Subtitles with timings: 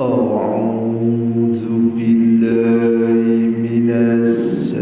[0.00, 1.62] أعوذ
[1.98, 3.24] بالله
[3.66, 3.88] من
[4.22, 4.78] الشيطان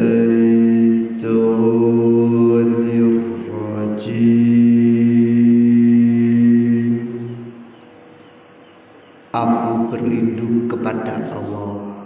[3.08, 4.56] الرجيم
[9.36, 12.00] Aku berlindung kepada Allah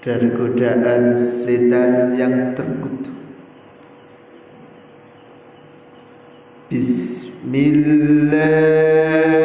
[0.00, 3.12] dari godaan setan yang terkutuk.
[6.72, 9.37] Bismillahirrahmanirrahim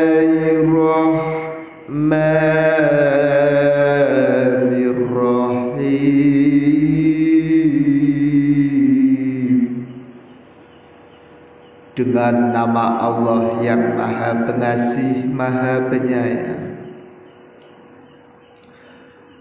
[12.04, 16.70] Dengan nama Allah yang maha pengasih, maha penyayang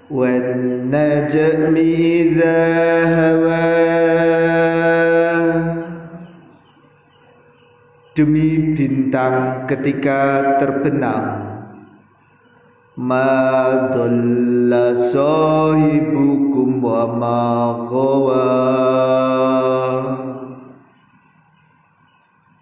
[0.08, 2.60] والنجم إذا
[8.18, 11.38] Demi bintang ketika terbenam
[12.98, 17.78] Ma dhalla sahibukum wa ma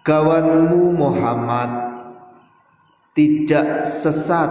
[0.02, 1.70] Kawanmu Muhammad
[3.14, 4.50] tidak sesat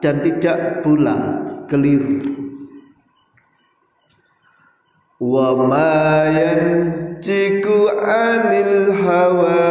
[0.00, 1.16] dan tidak pula
[1.68, 2.24] keliru.
[5.20, 9.68] Wa ma yantiku anil hawa.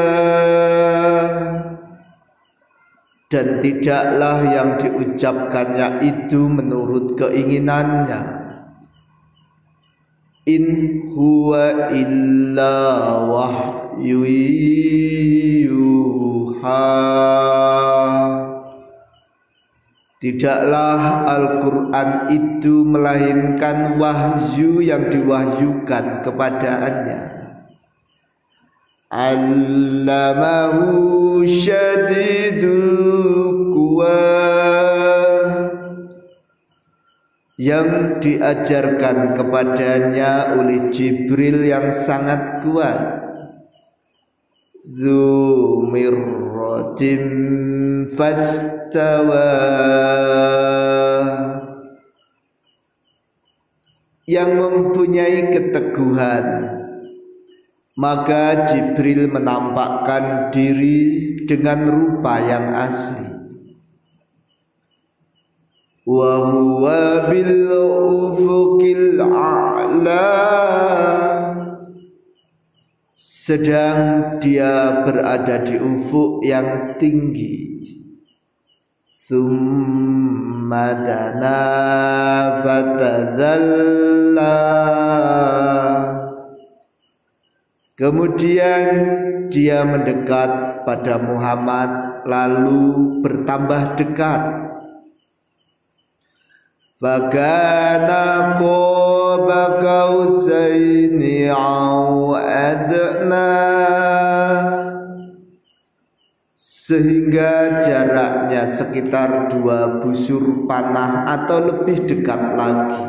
[3.25, 8.45] Dan tidaklah yang diucapkannya itu menurut keinginannya.
[10.45, 10.65] In
[11.17, 12.77] huwa illa
[13.25, 15.75] wahyu yuha
[20.25, 27.29] Tidaklah Al-Quran itu melainkan wahyu yang diwahyukan kepadanya.
[29.13, 30.95] Allamahu
[31.45, 32.89] syadidul
[33.69, 34.25] kuwa
[37.61, 43.24] yang diajarkan kepadanya oleh Jibril yang sangat kuat.
[44.85, 46.05] Zumirratim
[48.13, 49.49] fastawa.
[54.25, 56.65] Yang mempunyai keteguhan
[57.95, 63.31] maka Jibril menampakkan diri dengan rupa yang asli.
[66.05, 66.43] Wa
[67.31, 70.27] bil ufuqil a'la
[73.15, 77.63] sedang dia berada di ufuk yang tinggi.
[87.95, 88.85] Kemudian
[89.47, 90.51] dia mendekat
[90.83, 91.89] pada Muhammad
[92.27, 92.83] lalu
[93.23, 94.41] bertambah dekat
[96.95, 103.51] Bagana qaba kausaini au adna
[106.55, 113.03] sehingga jaraknya sekitar dua busur panah atau lebih dekat lagi.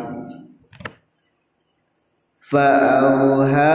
[2.42, 3.74] Fa'auha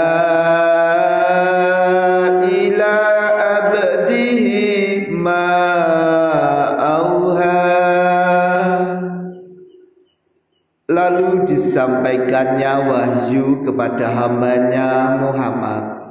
[11.71, 16.03] disampaikannya wahyu kepada hambanya Muhammad.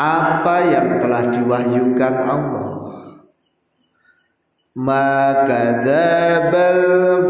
[0.00, 2.72] Apa yang telah diwahyukan Allah?
[4.72, 6.82] Maka dzabal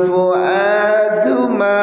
[0.07, 1.83] fuadu ma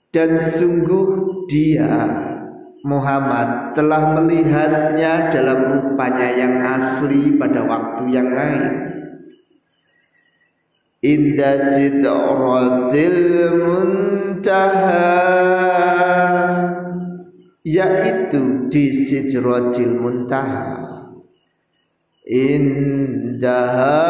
[0.09, 1.93] Dan sungguh dia
[2.81, 8.73] Muhammad telah melihatnya dalam rupanya yang asli pada waktu yang lain.
[11.05, 13.21] Inda sidratil
[13.61, 15.13] muntaha
[17.65, 20.84] yaitu di sidratil muntaha
[22.27, 24.01] indaha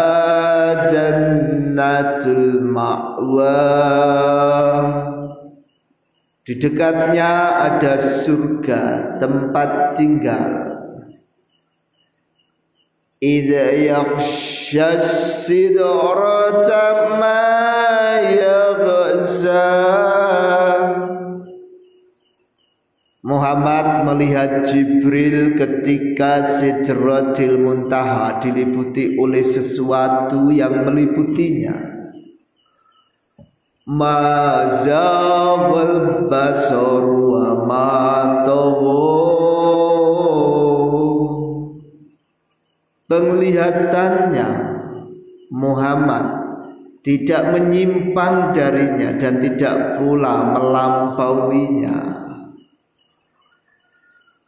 [0.87, 3.59] jannatul ma'wa.
[6.45, 10.77] Di dekatnya ada surga tempat tinggal.
[13.17, 16.85] Idza yakhsha sidrata
[17.17, 17.41] ma
[18.21, 19.94] yaghsha
[23.25, 31.73] Muhammad melihat Jibril ketika Sijratil Muntaha diliputi oleh sesuatu yang meliputinya.
[33.89, 35.09] Mazabal
[36.29, 37.65] basar wa
[43.05, 44.49] Penglihatannya
[45.49, 46.25] Muhammad
[47.01, 52.24] tidak menyimpang darinya dan tidak pula melampauinya.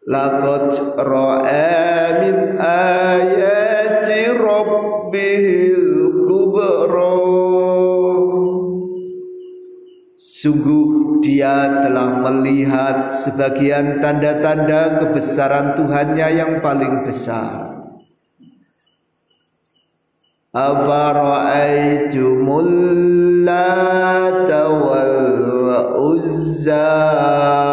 [0.07, 7.11] Laqad ra'a min ayati rabbihil kubra
[10.15, 17.67] Sungguh dia telah melihat sebagian tanda-tanda kebesaran Tuhannya yang paling besar.
[20.55, 22.71] Afara'aitumul
[23.43, 25.19] lata wal
[25.99, 27.66] uzza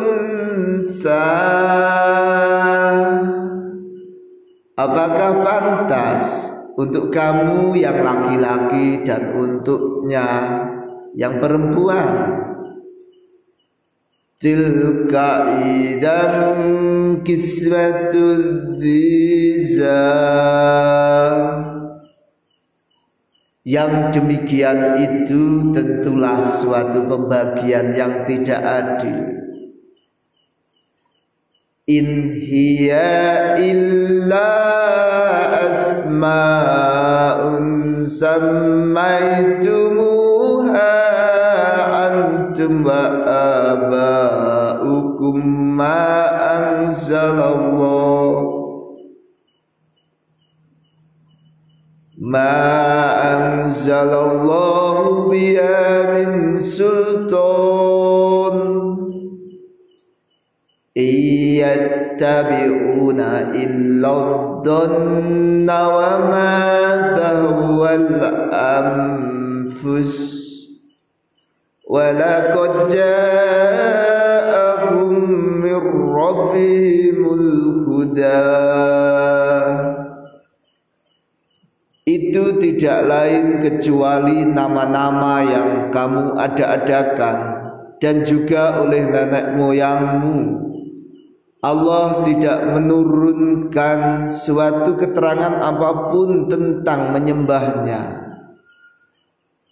[0.00, 1.28] unsa
[4.80, 6.48] Apakah pantas
[6.80, 10.28] untuk kamu yang laki-laki dan untuknya
[11.12, 12.48] yang perempuan
[14.40, 20.00] tilka idan kiswatul ziza
[23.68, 29.20] yang demikian itu tentulah suatu pembagian yang tidak adil.
[31.84, 34.48] In hiya illa
[35.68, 37.60] asma'un
[38.08, 40.09] sammaitumuha
[42.50, 43.22] antum wa
[43.78, 45.38] aba'ukum
[45.78, 46.26] ma
[46.82, 48.42] anzalallah.
[52.18, 52.58] Ma
[53.38, 57.38] anzalallahu biya min sultan.
[60.98, 64.18] Iyattabi'una illa
[64.66, 68.10] dhanna wa ma tahwal
[68.52, 70.39] anfus
[71.89, 74.33] ولقد جاءهم
[75.61, 75.81] من
[76.17, 78.45] ربهم الهدى
[82.05, 87.37] itu tidak lain kecuali nama-nama yang kamu ada-adakan
[87.97, 90.61] dan juga oleh nenek moyangmu
[91.65, 98.25] Allah tidak menurunkan suatu keterangan apapun tentang menyembahnya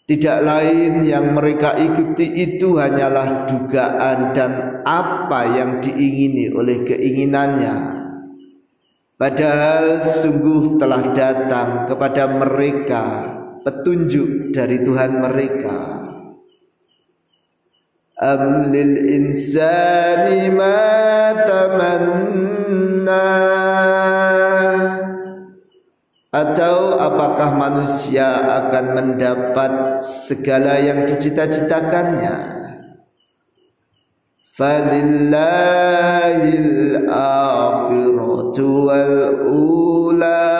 [0.08, 8.08] tidak lain yang mereka ikuti itu hanyalah dugaan dan apa yang diingini oleh keinginannya.
[9.20, 13.04] Padahal sungguh telah datang kepada mereka
[13.60, 16.00] petunjuk dari Tuhan mereka.
[18.16, 23.28] Am lil insani ma tamanna
[26.28, 32.60] atau apakah manusia akan mendapat segala yang dicita-citakannya?
[34.58, 35.46] Falillahil
[37.08, 40.50] akhiratu wal ula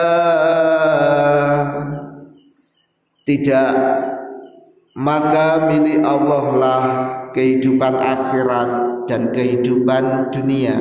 [3.26, 3.74] tidak
[4.94, 6.84] maka milik Allah lah
[7.34, 8.70] kehidupan akhirat
[9.10, 10.78] dan kehidupan dunia